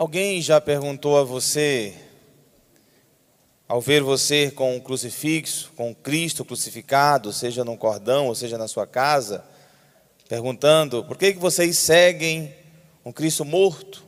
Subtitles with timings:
[0.00, 1.94] Alguém já perguntou a você,
[3.68, 8.66] ao ver você com um crucifixo, com Cristo crucificado, seja num cordão ou seja na
[8.66, 9.44] sua casa,
[10.26, 12.50] perguntando por que, que vocês seguem
[13.04, 14.02] um Cristo morto?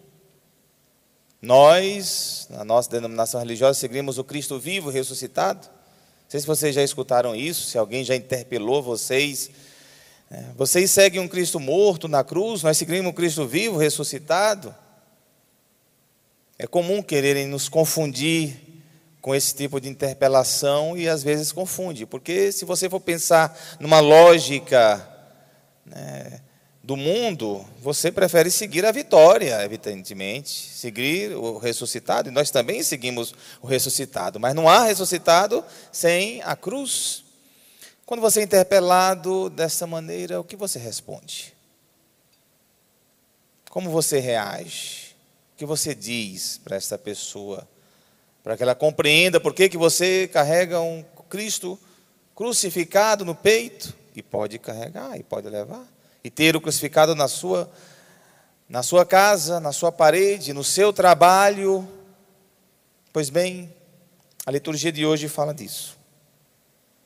[1.42, 5.66] Nós, na nossa denominação religiosa, seguimos o Cristo vivo, ressuscitado.
[5.66, 9.50] Não sei se vocês já escutaram isso, se alguém já interpelou vocês.
[10.30, 14.74] É, vocês seguem um Cristo morto na cruz, nós seguimos um Cristo vivo, ressuscitado.
[16.62, 18.56] É comum quererem nos confundir
[19.20, 23.98] com esse tipo de interpelação e às vezes confunde, porque se você for pensar numa
[23.98, 25.04] lógica
[25.84, 26.40] né,
[26.80, 33.34] do mundo, você prefere seguir a vitória, evidentemente, seguir o ressuscitado, e nós também seguimos
[33.60, 37.24] o ressuscitado, mas não há ressuscitado sem a cruz.
[38.06, 41.52] Quando você é interpelado dessa maneira, o que você responde?
[43.68, 45.11] Como você reage?
[45.54, 47.68] O que você diz para essa pessoa?
[48.42, 51.78] Para que ela compreenda por que, que você carrega um Cristo
[52.34, 53.94] crucificado no peito?
[54.14, 55.86] E pode carregar, e pode levar
[56.24, 57.70] e ter o crucificado na sua
[58.68, 61.86] na sua casa, na sua parede, no seu trabalho.
[63.12, 63.70] Pois bem,
[64.46, 65.98] a liturgia de hoje fala disso.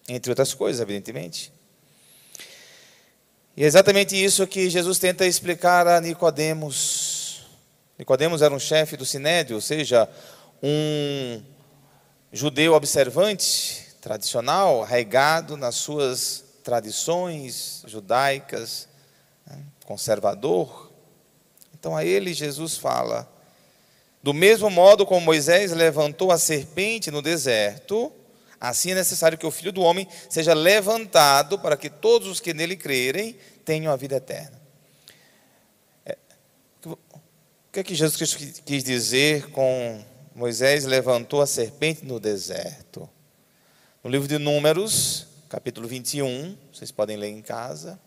[0.08, 1.52] Entre outras coisas, evidentemente.
[3.56, 6.95] E é exatamente isso que Jesus tenta explicar a Nicodemos.
[7.98, 10.08] Nicodemos era um chefe do sinédrio, ou seja,
[10.62, 11.42] um
[12.32, 18.88] judeu observante, tradicional, arraigado nas suas tradições judaicas,
[19.86, 20.92] conservador.
[21.78, 23.30] Então a ele Jesus fala:
[24.22, 28.12] do mesmo modo como Moisés levantou a serpente no deserto,
[28.60, 32.52] assim é necessário que o filho do homem seja levantado para que todos os que
[32.52, 34.60] nele crerem tenham a vida eterna.
[36.04, 36.18] É,
[36.84, 36.98] o
[37.76, 40.02] que é que Jesus Cristo quis dizer com
[40.34, 43.06] Moisés levantou a serpente no deserto?
[44.02, 48.00] No livro de Números, capítulo 21, vocês podem ler em casa.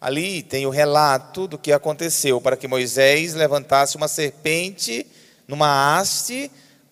[0.00, 5.04] Ali tem o relato do que aconteceu para que Moisés levantasse uma serpente
[5.48, 6.48] numa haste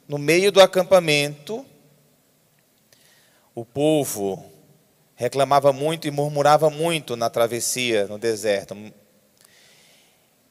[0.09, 1.65] no meio do acampamento.
[3.55, 4.45] O povo
[5.15, 8.75] reclamava muito e murmurava muito na travessia no deserto.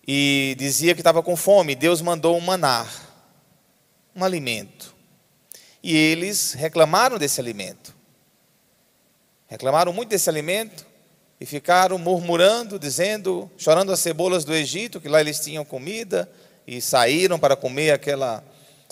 [0.06, 1.76] E dizia que estava com fome.
[1.76, 2.92] Deus mandou um manar,
[4.16, 4.94] um alimento.
[5.82, 7.96] E eles reclamaram desse alimento.
[9.48, 10.86] Reclamaram muito desse alimento
[11.40, 16.30] e ficaram murmurando, dizendo, chorando as cebolas do Egito, que lá eles tinham comida,
[16.66, 18.44] e saíram para comer aquela,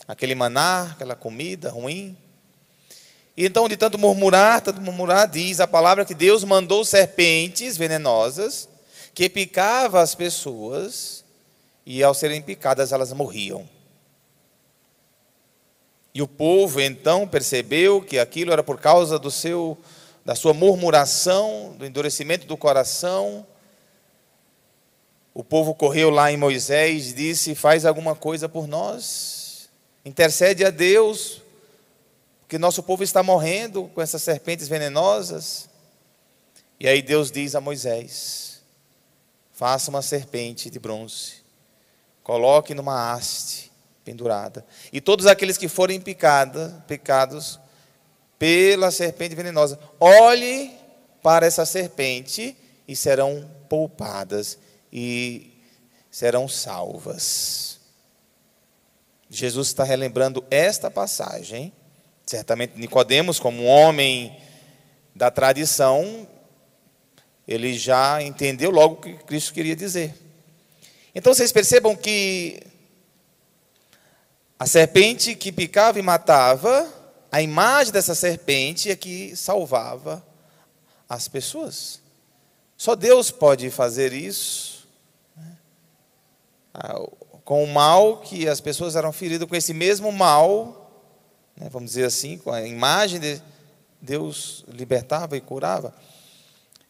[0.08, 2.18] aquele maná, aquela comida ruim.
[3.36, 8.68] E então, de tanto murmurar, tanto murmurar, diz a palavra que Deus mandou serpentes venenosas
[9.14, 11.24] que picava as pessoas
[11.86, 13.68] e ao serem picadas elas morriam.
[16.14, 19.78] E o povo então percebeu que aquilo era por causa do seu
[20.24, 23.46] da sua murmuração, do endurecimento do coração.
[25.34, 29.70] O povo correu lá em Moisés e disse: Faz alguma coisa por nós,
[30.06, 31.42] intercede a Deus,
[32.42, 35.70] porque nosso povo está morrendo com essas serpentes venenosas.
[36.80, 38.61] E aí Deus diz a Moisés:
[39.62, 41.34] Faça uma serpente de bronze,
[42.24, 43.72] coloque numa haste
[44.04, 47.60] pendurada, e todos aqueles que forem picada, picados
[48.40, 49.80] pela serpente venenosa.
[50.00, 50.72] Olhe
[51.22, 52.58] para essa serpente
[52.88, 54.58] e serão poupadas
[54.92, 55.54] e
[56.10, 57.80] serão salvas.
[59.30, 61.72] Jesus está relembrando esta passagem.
[62.26, 64.36] Certamente Nicodemos, como um homem
[65.16, 66.28] da tradição,
[67.52, 70.16] ele já entendeu logo o que Cristo queria dizer.
[71.14, 72.62] Então vocês percebam que
[74.58, 76.88] a serpente que picava e matava
[77.32, 80.26] a imagem dessa serpente é que salvava
[81.08, 82.02] as pessoas.
[82.76, 84.88] Só Deus pode fazer isso.
[85.38, 85.58] Né?
[86.74, 87.00] Ah,
[87.46, 90.92] com o mal que as pessoas eram feridas, com esse mesmo mal,
[91.56, 93.42] né, vamos dizer assim, com a imagem de
[94.02, 95.94] Deus libertava e curava.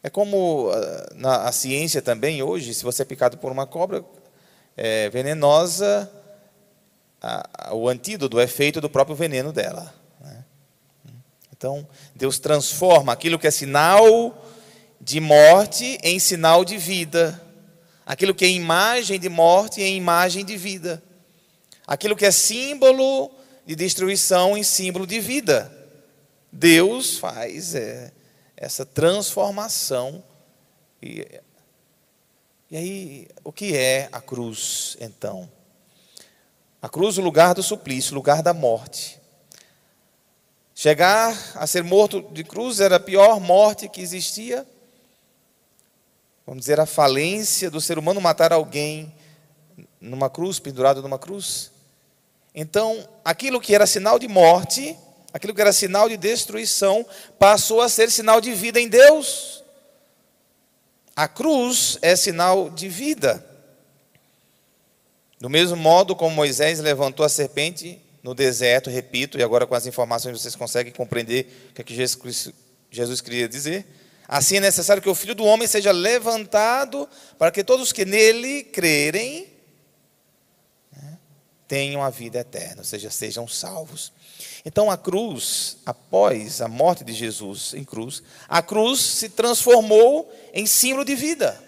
[0.02, 4.04] É como ah, na a ciência também hoje, se você é picado por uma cobra
[4.76, 6.10] é, venenosa,
[7.20, 10.02] a, a, o antídoto é feito do próprio veneno dela.
[11.62, 14.36] Então, Deus transforma aquilo que é sinal
[15.00, 17.40] de morte em sinal de vida.
[18.04, 21.00] Aquilo que é imagem de morte em imagem de vida.
[21.86, 23.30] Aquilo que é símbolo
[23.64, 25.72] de destruição em símbolo de vida.
[26.50, 28.10] Deus faz é,
[28.62, 30.22] essa transformação.
[31.02, 31.26] E,
[32.70, 35.50] e aí, o que é a cruz, então?
[36.80, 39.20] A cruz, o lugar do suplício, o lugar da morte.
[40.76, 44.64] Chegar a ser morto de cruz era a pior morte que existia.
[46.46, 49.12] Vamos dizer, a falência do ser humano matar alguém
[50.00, 51.72] numa cruz, pendurado numa cruz.
[52.54, 54.96] Então, aquilo que era sinal de morte,
[55.32, 57.06] aquilo que era sinal de destruição,
[57.38, 59.62] passou a ser sinal de vida em Deus.
[61.14, 63.44] A cruz é sinal de vida.
[65.40, 69.86] Do mesmo modo como Moisés levantou a serpente no deserto, repito, e agora com as
[69.86, 72.50] informações vocês conseguem compreender o que, é que Jesus,
[72.90, 73.84] Jesus queria dizer.
[74.28, 78.62] Assim é necessário que o Filho do Homem seja levantado para que todos que nele
[78.62, 79.51] crerem
[81.72, 84.12] tenham a vida eterna, ou seja, sejam salvos.
[84.62, 90.66] Então a cruz, após a morte de Jesus em cruz, a cruz se transformou em
[90.66, 91.58] símbolo de vida.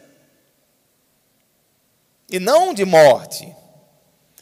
[2.30, 3.50] E não de morte.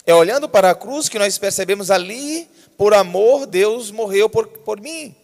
[0.05, 4.81] É olhando para a cruz que nós percebemos ali, por amor, Deus morreu por, por
[4.81, 5.15] mim.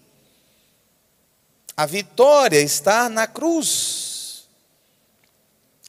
[1.77, 4.08] A vitória está na cruz.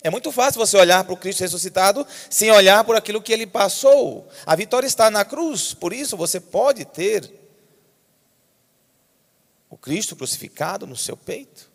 [0.01, 3.45] É muito fácil você olhar para o Cristo ressuscitado sem olhar por aquilo que ele
[3.45, 4.27] passou.
[4.45, 7.29] A vitória está na cruz, por isso você pode ter
[9.69, 11.69] o Cristo crucificado no seu peito,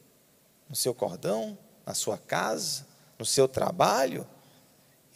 [0.69, 2.87] no seu cordão, na sua casa,
[3.19, 4.27] no seu trabalho,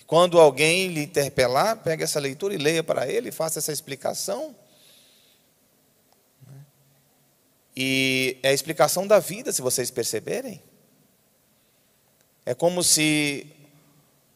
[0.08, 4.56] quando alguém lhe interpelar, pegue essa leitura e leia para ele, faça essa explicação.
[7.76, 10.62] E é a explicação da vida, se vocês perceberem.
[12.48, 13.46] É como se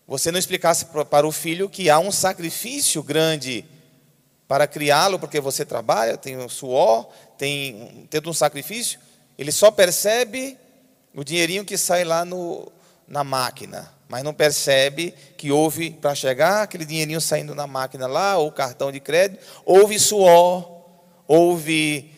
[0.06, 3.64] você não explicasse para o filho que há um sacrifício grande
[4.46, 9.00] para criá-lo, porque você trabalha, tem o suor, tem tendo um sacrifício,
[9.38, 10.58] ele só percebe
[11.14, 12.70] o dinheirinho que sai lá no,
[13.08, 18.36] na máquina mas não percebe que houve, para chegar aquele dinheirinho saindo na máquina lá,
[18.36, 20.82] ou cartão de crédito, houve suor,
[21.26, 22.12] houve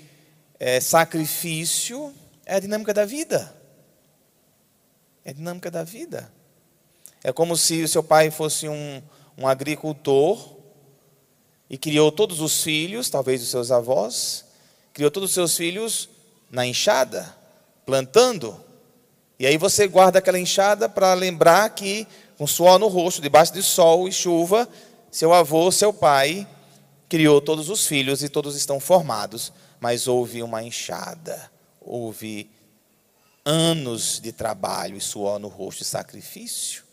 [0.59, 2.13] é, sacrifício,
[2.45, 3.55] é a dinâmica da vida.
[5.25, 6.31] É a dinâmica da vida.
[7.23, 9.03] É como se o seu pai fosse um,
[9.39, 10.57] um agricultor
[11.71, 14.45] e criou todos os filhos, talvez os seus avós,
[14.93, 16.11] criou todos os seus filhos
[16.51, 17.35] na enxada,
[17.87, 18.61] plantando.
[19.39, 22.07] E aí você guarda aquela enxada para lembrar que,
[22.37, 24.69] com suor no rosto, debaixo de sol e chuva,
[25.11, 26.47] seu avô, seu pai,
[27.09, 29.53] criou todos os filhos e todos estão formados.
[29.81, 31.51] Mas houve uma enxada,
[31.81, 32.51] houve
[33.45, 36.85] anos de trabalho e suor no rosto e sacrifício.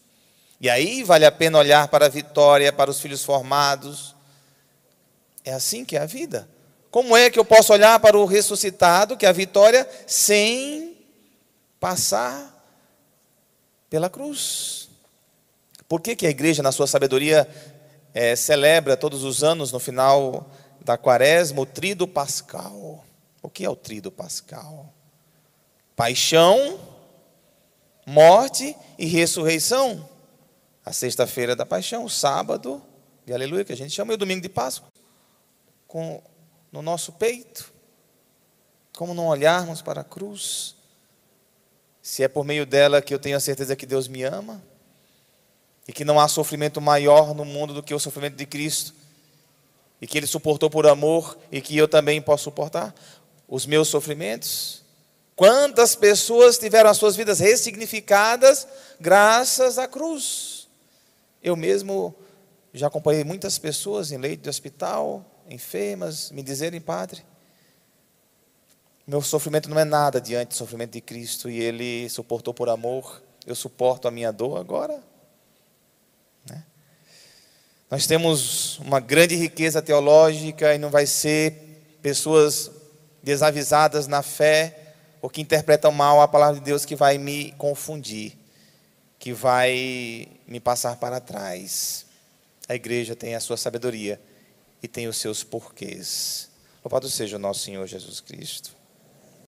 [0.59, 4.15] E aí vale a pena olhar para a vitória, para os filhos formados.
[5.43, 6.47] É assim que é a vida.
[6.91, 10.97] Como é que eu posso olhar para o ressuscitado, que é a vitória, sem
[11.79, 12.51] passar
[13.89, 14.87] pela cruz.
[15.89, 17.45] Por que, que a igreja, na sua sabedoria,
[18.13, 20.49] é, celebra todos os anos, no final
[20.79, 23.03] da quaresma, o trido pascal?
[23.41, 24.93] O que é o trido pascal?
[26.01, 26.79] Paixão,
[28.07, 30.09] morte e ressurreição.
[30.83, 32.81] A sexta-feira da paixão, o sábado
[33.23, 34.89] de aleluia, que a gente chama, e o domingo de Páscoa,
[35.87, 36.19] com,
[36.71, 37.71] no nosso peito.
[38.97, 40.75] Como não olharmos para a cruz?
[42.01, 44.59] se é por meio dela que eu tenho a certeza que Deus me ama
[45.87, 48.95] e que não há sofrimento maior no mundo do que o sofrimento de Cristo
[50.01, 52.91] e que Ele suportou por amor e que eu também posso suportar
[53.47, 54.80] os meus sofrimentos.
[55.41, 58.67] Quantas pessoas tiveram as suas vidas ressignificadas
[58.99, 60.67] graças à cruz?
[61.41, 62.13] Eu mesmo
[62.71, 67.25] já acompanhei muitas pessoas em leito de hospital, enfermas, me dizerem, Padre,
[69.07, 73.19] meu sofrimento não é nada diante do sofrimento de Cristo e Ele suportou por amor.
[73.43, 75.01] Eu suporto a minha dor agora.
[76.47, 76.63] Né?
[77.89, 82.69] Nós temos uma grande riqueza teológica e não vai ser pessoas
[83.23, 84.80] desavisadas na fé
[85.21, 88.37] ou que interpretam mal a palavra de Deus que vai me confundir,
[89.19, 92.05] que vai me passar para trás.
[92.67, 94.19] A igreja tem a sua sabedoria
[94.81, 96.49] e tem os seus porquês.
[96.83, 98.80] Louvado seja o nosso Senhor Jesus Cristo.